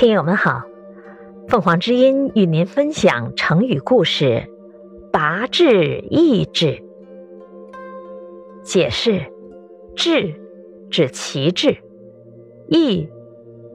[0.00, 0.62] 听友们好，
[1.46, 4.48] 凤凰之音与您分享成语故事
[5.12, 6.82] “拔智易志”。
[8.64, 9.20] 解释：
[9.94, 10.34] 智
[10.90, 11.76] 指旗帜，
[12.66, 13.10] 易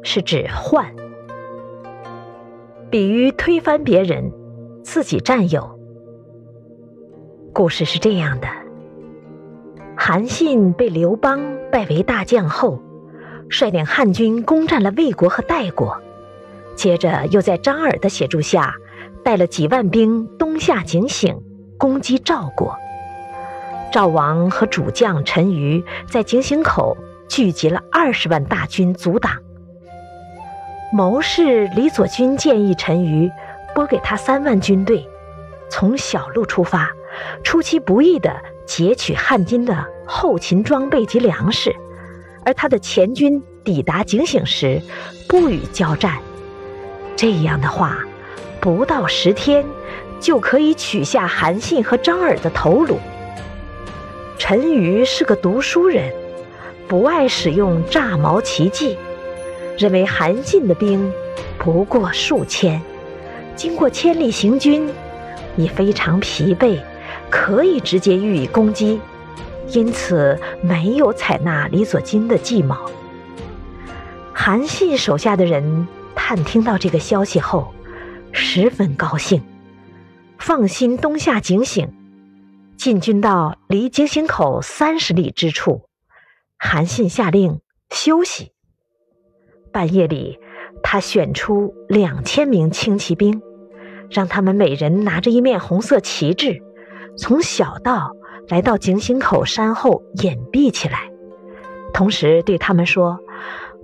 [0.01, 0.95] 是指换，
[2.89, 4.31] 比喻推翻别人，
[4.81, 5.79] 自己占有。
[7.53, 8.47] 故事是这样的：
[9.95, 11.39] 韩信被刘邦
[11.71, 12.81] 拜为大将后，
[13.47, 15.95] 率领汉军攻占了魏国和代国。
[16.75, 18.73] 接着又在张耳的协助下，
[19.23, 21.35] 带了几万兵东下警醒，
[21.77, 22.75] 攻击赵国。
[23.91, 26.97] 赵王和主将陈馀在井陉口
[27.29, 29.31] 聚集了二十万大军阻挡。
[30.91, 33.31] 谋士李左军建议陈馀
[33.73, 35.07] 拨给他三万军队，
[35.69, 36.89] 从小路出发，
[37.43, 38.29] 出其不意地
[38.67, 41.73] 劫取汉军的后勤装备及粮食，
[42.45, 44.81] 而他的前军抵达井陉时，
[45.27, 46.19] 不予交战。
[47.15, 47.99] 这样的话，
[48.59, 49.65] 不到十天
[50.19, 52.99] 就可以取下韩信和张耳的头颅。
[54.37, 56.11] 陈馀是个读书人，
[56.87, 58.97] 不爱使用诈毛奇计，
[59.77, 61.11] 认为韩信的兵
[61.57, 62.81] 不过数千，
[63.55, 64.89] 经过千里行军，
[65.55, 66.77] 已非常疲惫，
[67.29, 68.99] 可以直接予以攻击，
[69.69, 72.75] 因此没有采纳李左金的计谋。
[74.33, 75.87] 韩信手下的人。
[76.27, 77.71] 探听到这个消息后，
[78.31, 79.43] 十分高兴，
[80.39, 81.87] 放心东下警醒，
[82.75, 85.83] 进军到离警醒口三十里之处。
[86.57, 87.59] 韩信下令
[87.91, 88.53] 休息。
[89.71, 90.39] 半夜里，
[90.81, 93.39] 他选出两千名轻骑兵，
[94.09, 96.59] 让他们每人拿着一面红色旗帜，
[97.19, 98.15] 从小道
[98.47, 101.11] 来到警醒口山后隐蔽起来，
[101.93, 103.19] 同时对他们说：“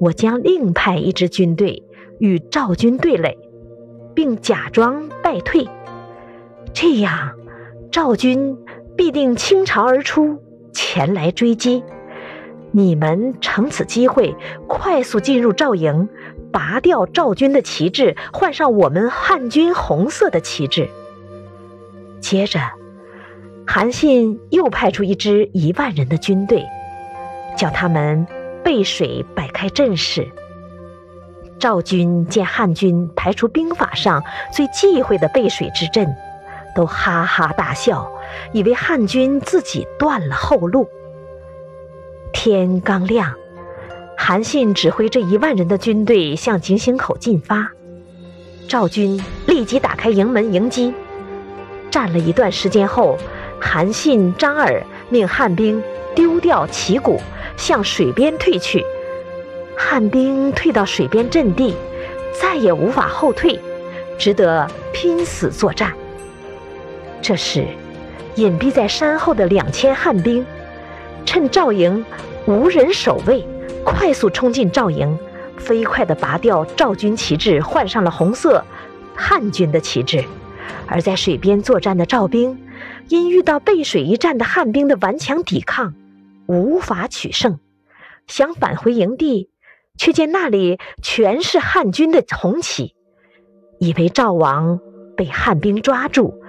[0.01, 1.83] 我将另派一支军队。”
[2.21, 3.35] 与赵军对垒，
[4.13, 5.67] 并假装败退，
[6.71, 7.31] 这样
[7.91, 8.55] 赵军
[8.95, 10.39] 必定倾巢而出，
[10.71, 11.83] 前来追击。
[12.69, 14.35] 你们乘此机会
[14.67, 16.07] 快速进入赵营，
[16.53, 20.89] 拔掉赵军的旗帜，换上我们汉军红色的旗帜。
[22.19, 22.59] 接着，
[23.65, 26.63] 韩信又派出一支一万人的军队，
[27.57, 28.27] 叫他们
[28.63, 30.27] 背水摆开阵势。
[31.61, 36.11] 赵军见汉军排除兵法上最忌讳的背水之阵，
[36.75, 38.11] 都哈哈大笑，
[38.51, 40.89] 以为汉军自己断了后路。
[42.33, 43.35] 天刚亮，
[44.17, 47.69] 韩信指挥这一万人的军队向井陉口进发，
[48.67, 50.91] 赵军立即打开营门迎击。
[51.91, 53.15] 战了一段时间后，
[53.59, 55.83] 韩信、张耳命汉兵
[56.15, 57.21] 丢掉旗鼓，
[57.55, 58.83] 向水边退去。
[59.83, 61.75] 汉兵退到水边阵地，
[62.39, 63.59] 再也无法后退，
[64.17, 65.91] 只得拼死作战。
[67.19, 67.65] 这时，
[68.35, 70.45] 隐蔽在山后的两千汉兵，
[71.25, 72.05] 趁赵营
[72.45, 73.45] 无人守卫，
[73.83, 75.17] 快速冲进赵营，
[75.57, 78.63] 飞快地拔掉赵军旗帜，换上了红色
[79.15, 80.23] 汉军的旗帜。
[80.85, 82.57] 而在水边作战的赵兵，
[83.09, 85.95] 因遇到背水一战的汉兵的顽强抵抗，
[86.45, 87.59] 无法取胜，
[88.27, 89.49] 想返回营地。
[89.97, 92.95] 却见那里全是汉军的红旗，
[93.79, 94.79] 以为赵王
[95.15, 96.41] 被汉兵抓住，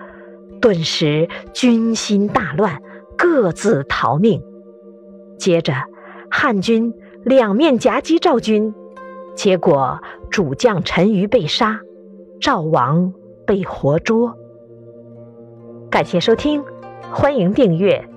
[0.60, 2.80] 顿时军心大乱，
[3.16, 4.42] 各自逃命。
[5.38, 5.74] 接着，
[6.30, 6.94] 汉军
[7.24, 8.74] 两面夹击赵军，
[9.34, 11.80] 结果主将陈馀被杀，
[12.40, 13.12] 赵王
[13.46, 14.36] 被活捉。
[15.90, 16.64] 感谢收听，
[17.12, 18.08] 欢迎订阅。